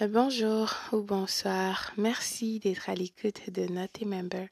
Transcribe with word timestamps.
Euh, 0.00 0.06
bonjour 0.06 0.72
ou 0.92 1.00
bonsoir. 1.00 1.92
Merci 1.96 2.60
d'être 2.60 2.88
à 2.88 2.94
l'écoute 2.94 3.50
de 3.50 3.66
Not 3.66 4.06
Member 4.06 4.46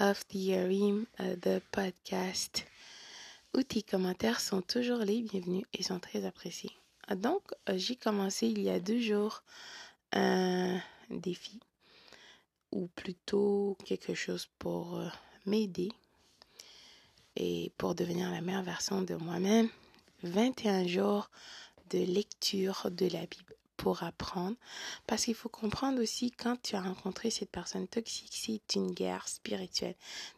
of 0.00 0.26
the 0.28 0.34
Yerim, 0.34 1.04
euh, 1.20 1.36
the 1.36 1.62
podcast, 1.72 2.64
où 3.54 3.62
tes 3.62 3.82
commentaires 3.82 4.40
sont 4.40 4.62
toujours 4.62 5.00
les 5.00 5.20
bienvenus 5.20 5.66
et 5.74 5.82
sont 5.82 5.98
très 6.00 6.24
appréciés. 6.24 6.70
Euh, 7.10 7.16
donc, 7.16 7.42
j'ai 7.74 7.96
commencé 7.96 8.46
il 8.46 8.62
y 8.62 8.70
a 8.70 8.80
deux 8.80 8.98
jours 8.98 9.42
un 10.12 10.80
défi, 11.10 11.60
ou 12.72 12.86
plutôt 12.86 13.76
quelque 13.84 14.14
chose 14.14 14.48
pour 14.58 15.02
m'aider 15.44 15.90
et 17.36 17.72
pour 17.76 17.94
devenir 17.94 18.30
la 18.30 18.40
meilleure 18.40 18.62
version 18.62 19.02
de 19.02 19.16
moi-même. 19.16 19.68
21 20.22 20.86
jours 20.86 21.30
de 21.90 21.98
lecture 21.98 22.90
de 22.90 23.06
la 23.06 23.26
Bible 23.26 23.57
pour 23.78 24.02
apprendre. 24.02 24.56
Parce 25.06 25.24
qu'il 25.24 25.34
faut 25.34 25.48
comprendre 25.48 26.02
aussi 26.02 26.30
quand 26.30 26.60
tu 26.60 26.76
as 26.76 26.82
rencontré 26.82 27.30
cette 27.30 27.50
personne 27.50 27.88
toxique, 27.88 28.34
c'est 28.34 28.74
une 28.74 28.92
guerre 28.92 29.26
spirituelle. 29.26 29.94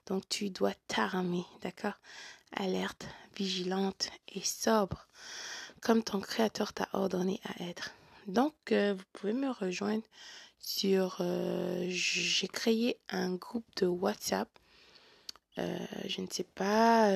Donc 0.06 0.28
tu 0.28 0.50
dois 0.50 0.74
t'armer, 0.86 1.44
d'accord? 1.62 1.98
Alerte, 2.52 3.06
vigilante 3.36 4.10
et 4.28 4.42
sobre, 4.42 5.08
comme 5.80 6.04
ton 6.04 6.20
Créateur 6.20 6.72
t'a 6.72 6.88
ordonné 6.92 7.40
à 7.44 7.64
être. 7.64 7.90
Donc 8.26 8.54
euh, 8.70 8.94
vous 8.96 9.04
pouvez 9.12 9.32
me 9.32 9.50
rejoindre 9.50 10.04
sur... 10.60 11.16
Euh, 11.20 11.86
j'ai 11.88 12.48
créé 12.48 12.98
un 13.08 13.34
groupe 13.34 13.66
de 13.76 13.86
WhatsApp. 13.86 14.48
Euh, 15.58 15.78
je 16.06 16.20
ne 16.20 16.26
sais 16.30 16.44
pas 16.44 17.10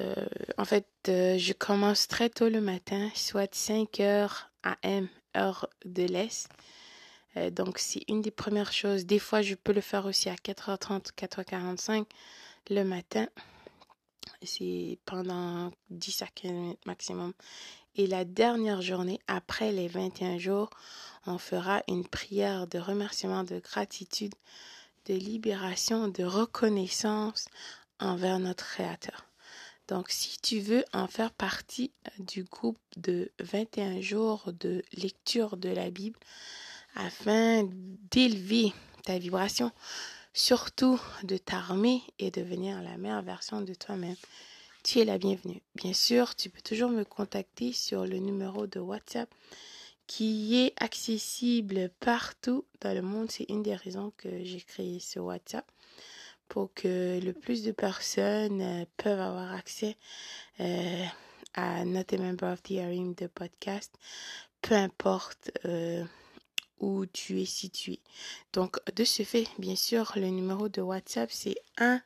euh, 0.00 0.14
en 0.58 0.64
fait, 0.64 0.88
euh, 1.08 1.38
je 1.38 1.52
commence 1.52 2.08
très 2.08 2.28
tôt 2.28 2.48
le 2.48 2.60
matin, 2.60 3.08
soit 3.14 3.54
5 3.54 4.00
heures 4.00 4.50
AM, 4.62 5.08
heure 5.36 5.68
de 5.84 6.02
l'Est. 6.04 6.48
Euh, 7.36 7.50
donc, 7.50 7.78
c'est 7.78 8.02
une 8.08 8.22
des 8.22 8.30
premières 8.30 8.72
choses. 8.72 9.06
Des 9.06 9.18
fois, 9.18 9.42
je 9.42 9.54
peux 9.54 9.72
le 9.72 9.80
faire 9.80 10.06
aussi 10.06 10.28
à 10.28 10.34
4h30, 10.34 11.12
4h45 11.16 12.06
le 12.70 12.82
matin. 12.82 13.28
C'est 14.42 14.98
pendant 15.04 15.70
10 15.90 16.22
à 16.22 16.26
15 16.26 16.52
minutes 16.52 16.86
maximum. 16.86 17.32
Et 17.94 18.06
la 18.06 18.24
dernière 18.24 18.82
journée, 18.82 19.20
après 19.26 19.72
les 19.72 19.88
21 19.88 20.38
jours, 20.38 20.70
on 21.26 21.38
fera 21.38 21.82
une 21.88 22.06
prière 22.06 22.66
de 22.66 22.78
remerciement, 22.78 23.44
de 23.44 23.58
gratitude, 23.58 24.34
de 25.06 25.14
libération, 25.14 26.08
de 26.08 26.24
reconnaissance 26.24 27.46
envers 27.98 28.38
notre 28.38 28.66
Créateur. 28.66 29.25
Donc, 29.88 30.10
si 30.10 30.38
tu 30.40 30.58
veux 30.60 30.84
en 30.92 31.06
faire 31.06 31.30
partie 31.30 31.92
euh, 32.06 32.22
du 32.24 32.44
groupe 32.44 32.78
de 32.96 33.30
21 33.40 34.00
jours 34.00 34.52
de 34.58 34.82
lecture 34.92 35.56
de 35.56 35.68
la 35.68 35.90
Bible 35.90 36.18
afin 36.94 37.68
d'élever 38.10 38.72
ta 39.04 39.18
vibration, 39.18 39.70
surtout 40.32 41.00
de 41.22 41.36
t'armer 41.36 42.02
et 42.18 42.30
devenir 42.30 42.82
la 42.82 42.96
meilleure 42.96 43.22
version 43.22 43.60
de 43.60 43.74
toi-même, 43.74 44.16
tu 44.82 45.00
es 45.00 45.04
la 45.04 45.18
bienvenue. 45.18 45.60
Bien 45.74 45.92
sûr, 45.92 46.34
tu 46.34 46.50
peux 46.50 46.62
toujours 46.62 46.90
me 46.90 47.04
contacter 47.04 47.72
sur 47.72 48.06
le 48.06 48.18
numéro 48.18 48.66
de 48.66 48.80
WhatsApp 48.80 49.28
qui 50.06 50.56
est 50.56 50.74
accessible 50.80 51.90
partout 52.00 52.64
dans 52.80 52.94
le 52.94 53.02
monde. 53.02 53.30
C'est 53.30 53.46
une 53.48 53.62
des 53.62 53.74
raisons 53.74 54.12
que 54.16 54.44
j'ai 54.44 54.60
créé 54.60 55.00
ce 55.00 55.18
WhatsApp 55.18 55.66
pour 56.48 56.72
que 56.74 57.20
le 57.22 57.32
plus 57.32 57.62
de 57.62 57.72
personnes 57.72 58.60
euh, 58.60 58.84
peuvent 58.96 59.20
avoir 59.20 59.52
accès 59.54 59.96
euh, 60.60 61.04
à 61.54 61.84
Not 61.84 62.12
a 62.12 62.16
Member 62.18 62.52
of 62.52 62.62
the 62.62 62.72
Hearing 62.72 63.14
de 63.14 63.26
podcast, 63.26 63.92
peu 64.62 64.74
importe 64.74 65.50
euh, 65.64 66.04
où 66.80 67.06
tu 67.06 67.40
es 67.40 67.46
situé. 67.46 68.00
Donc, 68.52 68.78
de 68.94 69.04
ce 69.04 69.22
fait, 69.22 69.46
bien 69.58 69.76
sûr, 69.76 70.12
le 70.16 70.28
numéro 70.28 70.68
de 70.68 70.80
WhatsApp, 70.80 71.30
c'est 71.30 71.56
1 71.78 72.02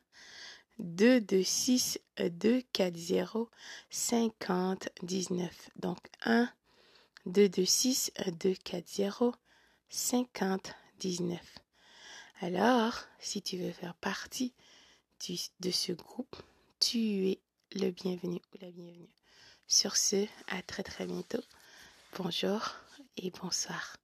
226 0.81 1.99
240 2.17 3.49
50 3.89 4.89
19. 5.03 5.69
Donc 5.75 5.99
1 6.25 6.49
226 7.25 8.11
240 8.39 9.35
50 9.89 10.73
19. 10.99 11.39
Alors, 12.43 12.95
si 13.19 13.43
tu 13.43 13.57
veux 13.57 13.71
faire 13.71 13.93
partie 13.93 14.51
de 15.59 15.69
ce 15.69 15.91
groupe, 15.91 16.35
tu 16.79 17.27
es 17.27 17.39
le 17.73 17.91
bienvenu 17.91 18.41
ou 18.51 18.57
la 18.59 18.71
bienvenue. 18.71 19.13
Sur 19.67 19.95
ce, 19.95 20.25
à 20.47 20.63
très 20.63 20.81
très 20.81 21.05
bientôt. 21.05 21.43
Bonjour 22.17 22.73
et 23.15 23.29
bonsoir. 23.29 23.95